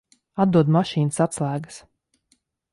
[0.45, 1.81] Atdod mašīnas atslēgas.